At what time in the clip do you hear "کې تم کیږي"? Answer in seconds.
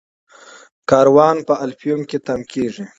2.09-2.83